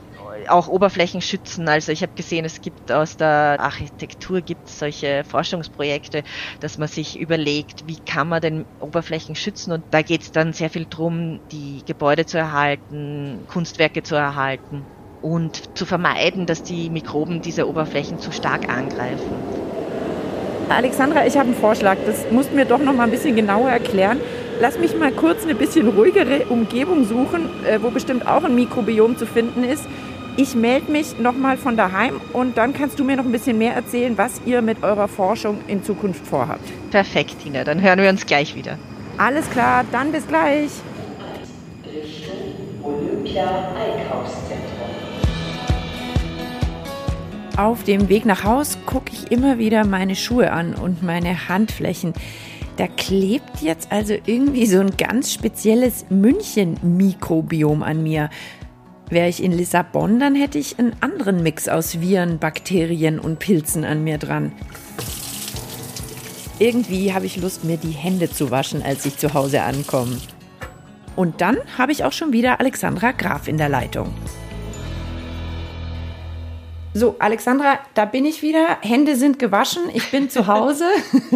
[0.48, 1.68] auch Oberflächen schützen.
[1.68, 6.22] Also ich habe gesehen, es gibt aus der Architektur gibt es solche Forschungsprojekte,
[6.60, 10.52] dass man sich überlegt, wie kann man denn Oberflächen schützen und da geht es dann
[10.52, 14.84] sehr viel drum, die Gebäude zu erhalten, Kunstwerke zu erhalten
[15.22, 19.30] und zu vermeiden, dass die Mikroben diese Oberflächen zu stark angreifen.
[20.68, 21.96] Alexandra, ich habe einen Vorschlag.
[22.06, 24.20] Das musst du mir doch noch mal ein bisschen genauer erklären.
[24.60, 29.16] Lass mich mal kurz eine bisschen ruhigere Umgebung suchen, äh, wo bestimmt auch ein Mikrobiom
[29.16, 29.84] zu finden ist.
[30.36, 33.74] Ich melde mich nochmal von daheim und dann kannst du mir noch ein bisschen mehr
[33.74, 36.64] erzählen, was ihr mit eurer Forschung in Zukunft vorhabt.
[36.90, 37.64] Perfekt, Tina.
[37.64, 38.78] Dann hören wir uns gleich wieder.
[39.18, 40.70] Alles klar, dann bis gleich.
[47.56, 52.14] Auf dem Weg nach Haus gucke ich immer wieder meine Schuhe an und meine Handflächen.
[52.78, 58.30] Da klebt jetzt also irgendwie so ein ganz spezielles München-Mikrobiom an mir.
[59.10, 63.84] Wäre ich in Lissabon, dann hätte ich einen anderen Mix aus Viren, Bakterien und Pilzen
[63.84, 64.52] an mir dran.
[66.58, 70.16] Irgendwie habe ich Lust, mir die Hände zu waschen, als ich zu Hause ankomme.
[71.16, 74.14] Und dann habe ich auch schon wieder Alexandra Graf in der Leitung.
[76.94, 78.76] So, Alexandra, da bin ich wieder.
[78.82, 79.84] Hände sind gewaschen.
[79.94, 80.84] Ich bin zu Hause.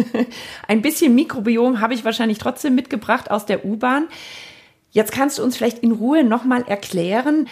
[0.67, 4.07] Ein bisschen Mikrobiom habe ich wahrscheinlich trotzdem mitgebracht aus der U-Bahn.
[4.91, 7.47] Jetzt kannst du uns vielleicht in Ruhe nochmal erklären,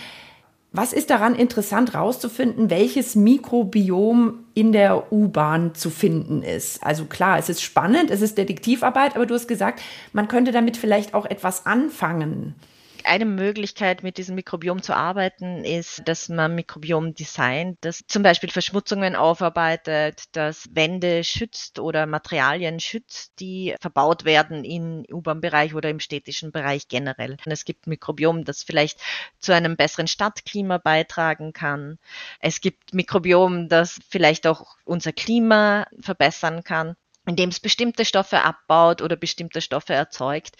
[0.71, 6.83] was ist daran interessant herauszufinden, welches Mikrobiom in der U-Bahn zu finden ist?
[6.83, 10.75] Also klar, es ist spannend, es ist Detektivarbeit, aber du hast gesagt, man könnte damit
[10.75, 12.55] vielleicht auch etwas anfangen.
[13.05, 18.49] Eine Möglichkeit, mit diesem Mikrobiom zu arbeiten, ist, dass man Mikrobiom designt, das zum Beispiel
[18.49, 25.99] Verschmutzungen aufarbeitet, das Wände schützt oder Materialien schützt, die verbaut werden im U-Bahn-Bereich oder im
[25.99, 27.37] städtischen Bereich generell.
[27.45, 28.99] Und es gibt Mikrobiom, das vielleicht
[29.39, 31.99] zu einem besseren Stadtklima beitragen kann.
[32.39, 36.95] Es gibt Mikrobiom, das vielleicht auch unser Klima verbessern kann
[37.27, 40.55] indem es bestimmte Stoffe abbaut oder bestimmte Stoffe erzeugt,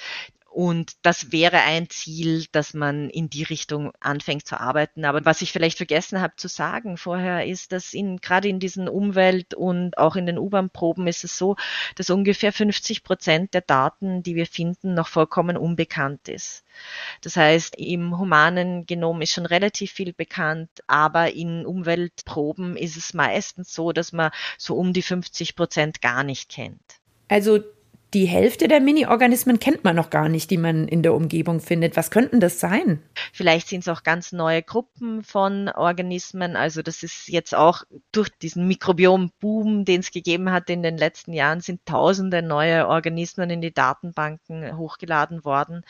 [0.56, 5.04] und das wäre ein Ziel, dass man in die Richtung anfängt zu arbeiten.
[5.04, 8.88] Aber was ich vielleicht vergessen habe zu sagen vorher, ist, dass in, gerade in diesen
[8.88, 11.58] Umwelt- und auch in den U-Bahn-Proben ist es so,
[11.96, 16.63] dass ungefähr 50 Prozent der Daten, die wir finden, noch vollkommen unbekannt ist.
[17.20, 23.13] Das heißt, im humanen Genom ist schon relativ viel bekannt, aber in Umweltproben ist es
[23.13, 26.80] meistens so, dass man so um die 50 Prozent gar nicht kennt.
[27.28, 27.60] Also
[28.15, 31.97] die Hälfte der Mini-Organismen kennt man noch gar nicht, die man in der Umgebung findet.
[31.97, 33.04] Was könnten das sein?
[33.34, 36.56] Vielleicht sind es auch ganz neue Gruppen von Organismen.
[36.56, 41.34] Also das ist jetzt auch durch diesen Mikrobiom-Boom, den es gegeben hat in den letzten
[41.34, 45.84] Jahren, sind tausende neue Organismen in die Datenbanken hochgeladen worden,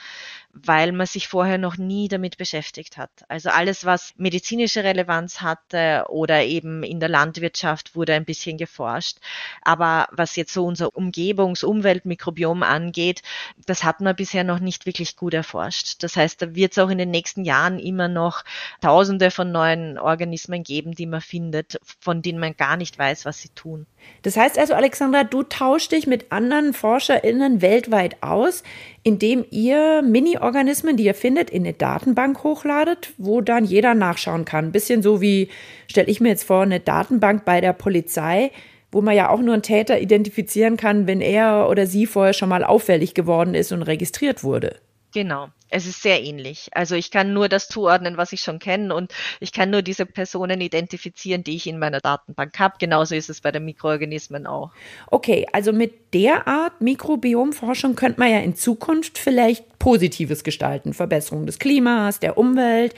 [0.55, 3.11] weil man sich vorher noch nie damit beschäftigt hat.
[3.27, 9.17] Also alles, was medizinische Relevanz hatte oder eben in der Landwirtschaft wurde ein bisschen geforscht.
[9.61, 13.21] Aber was jetzt so unser Umgebungs-, Umweltmikrobiom angeht,
[13.65, 16.01] das hat man bisher noch nicht wirklich gut erforscht.
[16.03, 18.43] Das heißt, da wird es auch in den nächsten Jahren immer noch
[18.79, 23.41] Tausende von neuen Organismen geben, die man findet, von denen man gar nicht weiß, was
[23.41, 23.87] sie tun.
[24.25, 28.63] Das heißt also, Alexandra, du tauschst dich mit anderen ForscherInnen weltweit aus,
[29.03, 34.65] indem ihr Mini-Organismen, die ihr findet, in eine Datenbank hochladet, wo dann jeder nachschauen kann.
[34.65, 35.49] Ein bisschen so wie,
[35.87, 38.49] stelle ich mir jetzt vor, eine Datenbank bei der Polizei,
[38.91, 42.49] wo man ja auch nur einen Täter identifizieren kann, wenn er oder sie vorher schon
[42.49, 44.77] mal auffällig geworden ist und registriert wurde.
[45.15, 45.47] Genau.
[45.69, 46.67] Es ist sehr ähnlich.
[46.73, 50.05] Also ich kann nur das zuordnen, was ich schon kenne und ich kann nur diese
[50.05, 52.75] Personen identifizieren, die ich in meiner Datenbank habe.
[52.79, 54.71] Genauso ist es bei den Mikroorganismen auch.
[55.09, 60.93] Okay, also mit der Art Mikrobiomforschung könnte man ja in Zukunft vielleicht Positives gestalten.
[60.93, 62.93] Verbesserung des Klimas, der Umwelt.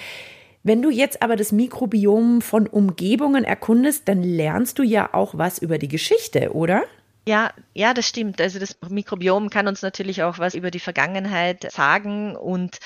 [0.64, 5.60] Wenn du jetzt aber das Mikrobiom von Umgebungen erkundest, dann lernst du ja auch was
[5.60, 6.84] über die Geschichte, oder?
[7.28, 8.40] Ja, ja, das stimmt.
[8.40, 12.78] Also das Mikrobiom kann uns natürlich auch was über die Vergangenheit sagen und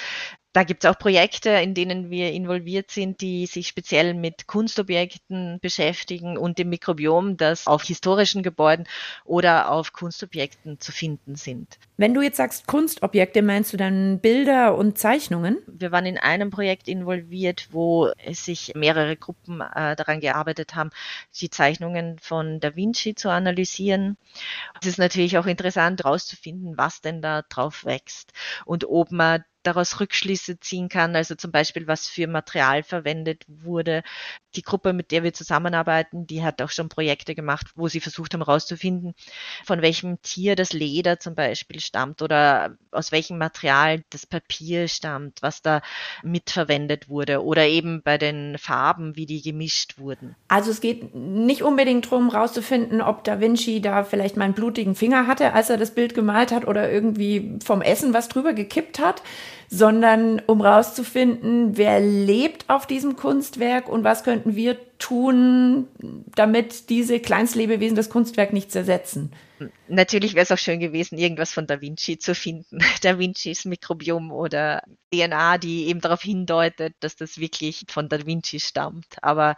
[0.53, 5.59] da gibt es auch Projekte, in denen wir involviert sind, die sich speziell mit Kunstobjekten
[5.61, 8.85] beschäftigen und dem Mikrobiom, das auf historischen Gebäuden
[9.23, 11.79] oder auf Kunstobjekten zu finden sind.
[11.95, 15.59] Wenn du jetzt sagst Kunstobjekte, meinst du dann Bilder und Zeichnungen?
[15.67, 20.89] Wir waren in einem Projekt involviert, wo sich mehrere Gruppen äh, daran gearbeitet haben,
[21.39, 24.17] die Zeichnungen von Da Vinci zu analysieren.
[24.81, 28.33] Es ist natürlich auch interessant herauszufinden, was denn da drauf wächst
[28.65, 34.04] und ob man daraus Rückschlüsse ziehen kann, also zum Beispiel, was für Material verwendet wurde.
[34.56, 38.34] Die Gruppe, mit der wir zusammenarbeiten, die hat auch schon Projekte gemacht, wo sie versucht
[38.34, 39.13] haben herauszufinden,
[39.65, 45.41] von welchem Tier das Leder zum Beispiel stammt oder aus welchem Material das Papier stammt,
[45.41, 45.82] was da
[46.24, 50.36] mitverwendet wurde oder eben bei den Farben, wie die gemischt wurden.
[50.47, 54.95] Also es geht nicht unbedingt darum, herauszufinden, ob Da Vinci da vielleicht mal einen blutigen
[54.95, 59.00] Finger hatte, als er das Bild gemalt hat oder irgendwie vom Essen was drüber gekippt
[59.00, 59.21] hat,
[59.73, 65.88] sondern um rauszufinden, wer lebt auf diesem Kunstwerk und was könnten wir tun,
[66.36, 69.31] damit diese Kleinstlebewesen das Kunstwerk nicht zersetzen.
[69.88, 72.80] Natürlich wäre es auch schön gewesen, irgendwas von Da Vinci zu finden.
[73.02, 78.60] Da Vincis Mikrobiom oder DNA, die eben darauf hindeutet, dass das wirklich von Da Vinci
[78.60, 79.21] stammt.
[79.21, 79.56] Aber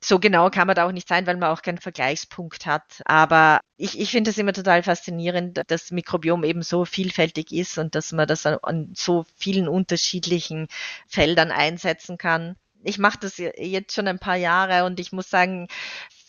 [0.00, 3.02] so genau kann man da auch nicht sein, weil man auch keinen Vergleichspunkt hat.
[3.04, 7.78] Aber ich, ich finde es immer total faszinierend, dass das Mikrobiom eben so vielfältig ist
[7.78, 10.68] und dass man das an so vielen unterschiedlichen
[11.08, 15.68] Feldern einsetzen kann ich mache das jetzt schon ein paar Jahre und ich muss sagen,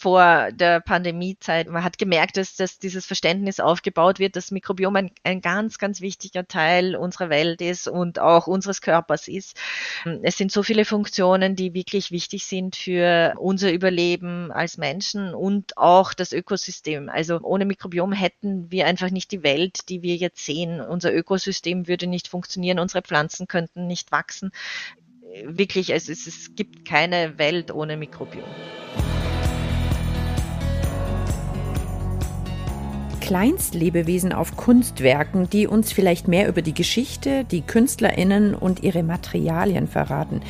[0.05, 5.11] vor der Pandemiezeit, man hat gemerkt, dass, dass dieses Verständnis aufgebaut wird, dass Mikrobiom ein,
[5.23, 9.57] ein ganz, ganz wichtiger Teil unserer Welt ist und auch unseres Körpers ist.
[10.21, 15.75] Es sind so viele Funktionen, die wirklich wichtig sind für unser Überleben als Menschen und
[15.75, 17.09] auch das Ökosystem.
[17.09, 20.81] Also ohne Mikrobiom hätten wir einfach nicht die Welt, die wir jetzt sehen.
[20.81, 24.51] Unser Ökosystem würde nicht funktionieren, unsere Pflanzen könnten nicht wachsen.
[25.45, 28.45] Wirklich, es, es, es gibt keine Welt ohne Mikrobiom.
[33.25, 39.88] Kleinstlebewesen auf Kunstwerken, die uns vielleicht mehr über die Geschichte, die Künstlerinnen und ihre Materialien
[39.88, 40.41] verraten.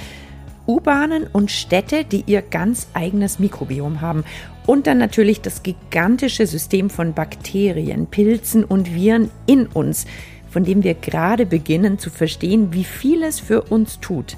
[0.68, 4.26] U-Bahnen und Städte, die ihr ganz eigenes Mikrobiom haben.
[4.66, 10.06] Und dann natürlich das gigantische System von Bakterien, Pilzen und Viren in uns,
[10.50, 14.36] von dem wir gerade beginnen zu verstehen, wie viel es für uns tut.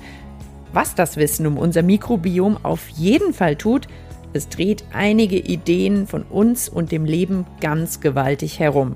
[0.74, 3.88] Was das Wissen um unser Mikrobiom auf jeden Fall tut,
[4.38, 8.96] es dreht einige Ideen von uns und dem Leben ganz gewaltig herum,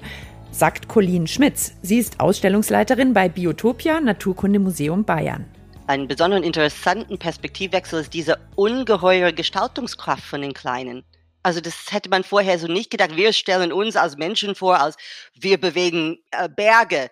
[0.52, 1.74] sagt Colleen Schmitz.
[1.82, 5.46] Sie ist Ausstellungsleiterin bei Biotopia Naturkundemuseum Bayern.
[5.88, 11.04] Einen besonderen interessanten Perspektivwechsel ist diese ungeheure Gestaltungskraft von den Kleinen.
[11.44, 13.16] Also das hätte man vorher so nicht gedacht.
[13.16, 14.96] Wir stellen uns als Menschen vor, als
[15.34, 17.10] wir bewegen äh, Berge.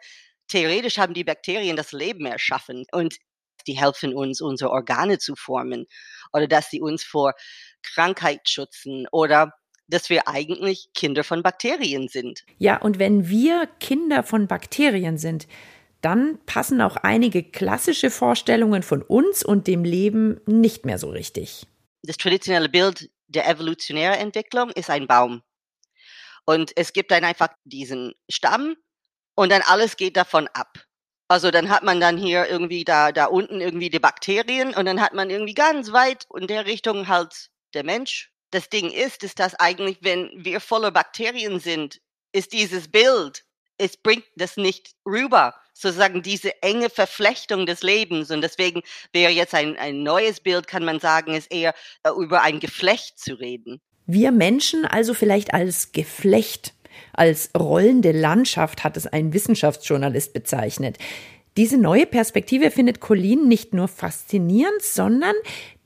[0.48, 3.18] Theoretisch haben die Bakterien das Leben erschaffen und
[3.68, 5.86] die helfen uns, unsere Organe zu formen
[6.34, 7.34] oder dass sie uns vor
[7.82, 9.54] Krankheit schützen oder
[9.88, 12.44] dass wir eigentlich Kinder von Bakterien sind.
[12.58, 15.48] Ja, und wenn wir Kinder von Bakterien sind,
[16.02, 21.66] dann passen auch einige klassische Vorstellungen von uns und dem Leben nicht mehr so richtig.
[22.04, 25.42] Das traditionelle Bild der evolutionären Entwicklung ist ein Baum.
[26.46, 28.76] Und es gibt dann einfach diesen Stamm
[29.36, 30.86] und dann alles geht davon ab.
[31.30, 35.00] Also dann hat man dann hier irgendwie da, da unten irgendwie die Bakterien und dann
[35.00, 38.32] hat man irgendwie ganz weit in der Richtung halt der Mensch.
[38.50, 42.02] Das Ding ist, ist das eigentlich, wenn wir voller Bakterien sind,
[42.32, 43.46] ist dieses Bild,
[43.78, 48.32] es bringt das nicht rüber, sozusagen diese enge Verflechtung des Lebens.
[48.32, 48.82] Und deswegen
[49.14, 53.20] wäre jetzt ein, ein neues Bild, kann man sagen, ist eher äh, über ein Geflecht
[53.20, 53.80] zu reden.
[54.08, 56.74] Wir Menschen also vielleicht als Geflecht.
[57.14, 60.98] Als rollende Landschaft hat es ein Wissenschaftsjournalist bezeichnet.
[61.58, 65.36] Diese neue Perspektive findet Colleen nicht nur faszinierend, sondern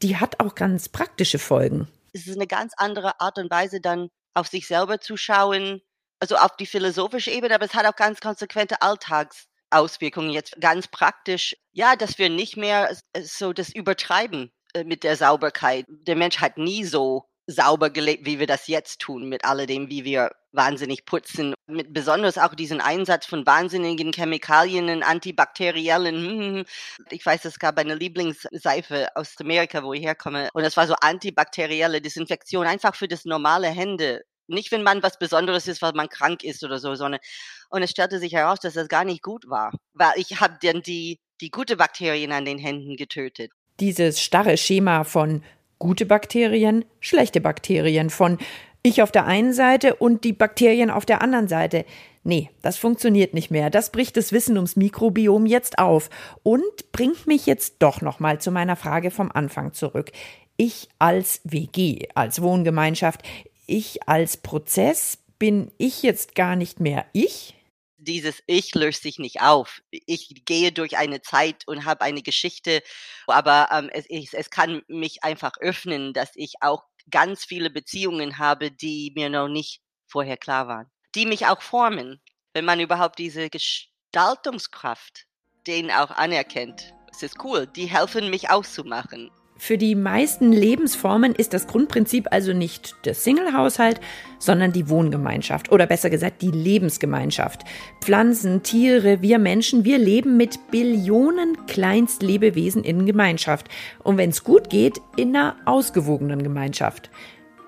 [0.02, 1.88] die hat auch ganz praktische Folgen.
[2.14, 5.82] Es ist eine ganz andere Art und Weise, dann auf sich selber zu schauen,
[6.20, 11.56] also auf die philosophische Ebene, aber es hat auch ganz konsequente Alltagsauswirkungen jetzt ganz praktisch.
[11.72, 15.86] Ja, dass wir nicht mehr so das übertreiben äh, mit der Sauberkeit.
[15.88, 20.06] Der Mensch hat nie so sauber gelebt, wie wir das jetzt tun, mit alledem, wie
[20.06, 26.16] wir wahnsinnig putzen, mit besonders auch diesen Einsatz von wahnsinnigen Chemikalien, antibakteriellen.
[26.16, 26.66] Hm, hm, hm.
[27.10, 30.96] Ich weiß, es gab eine Lieblingsseife aus Amerika, wo ich herkomme, und das war so
[31.02, 36.10] antibakterielle Desinfektion, einfach für das normale Hände nicht, wenn man was Besonderes ist, weil man
[36.10, 37.22] krank ist oder so, sondern
[37.70, 40.82] und es stellte sich heraus, dass das gar nicht gut war, weil ich habe dann
[40.82, 43.52] die die gute Bakterien an den Händen getötet.
[43.80, 45.44] Dieses starre Schema von
[45.80, 48.38] gute Bakterien, schlechte Bakterien, von
[48.84, 51.86] ich auf der einen Seite und die Bakterien auf der anderen Seite.
[52.24, 53.70] Nee, das funktioniert nicht mehr.
[53.70, 56.10] Das bricht das Wissen ums Mikrobiom jetzt auf
[56.44, 60.12] und bringt mich jetzt doch nochmal zu meiner Frage vom Anfang zurück.
[60.58, 63.22] Ich als WG, als Wohngemeinschaft,
[63.66, 67.56] ich als Prozess, bin ich jetzt gar nicht mehr ich?
[67.98, 69.82] Dieses Ich löst sich nicht auf.
[69.92, 72.82] Ich gehe durch eine Zeit und habe eine Geschichte,
[73.28, 78.38] aber ähm, es, ich, es kann mich einfach öffnen, dass ich auch ganz viele Beziehungen
[78.38, 82.22] habe, die mir noch nicht vorher klar waren, die mich auch formen,
[82.54, 85.26] wenn man überhaupt diese Gestaltungskraft
[85.68, 86.94] denen auch anerkennt.
[87.12, 89.32] Es ist cool, die helfen mich auszumachen.
[89.56, 94.02] Für die meisten Lebensformen ist das Grundprinzip also nicht der Single-Haushalt,
[94.40, 97.62] sondern die Wohngemeinschaft oder besser gesagt die Lebensgemeinschaft.
[98.02, 103.70] Pflanzen, Tiere, wir Menschen, wir leben mit Billionen Kleinstlebewesen in Gemeinschaft
[104.04, 107.10] und wenn es gut geht, in einer ausgewogenen Gemeinschaft.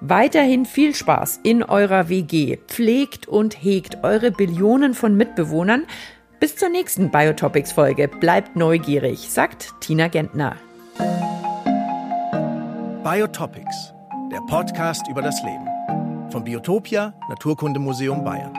[0.01, 2.57] Weiterhin viel Spaß in eurer WG.
[2.67, 5.85] Pflegt und hegt eure Billionen von Mitbewohnern.
[6.39, 8.09] Bis zur nächsten Biotopics-Folge.
[8.09, 10.57] Bleibt neugierig, sagt Tina Gentner.
[13.05, 13.93] Biotopics,
[14.31, 15.67] der Podcast über das Leben.
[16.31, 18.55] Vom Biotopia Naturkundemuseum Bayern.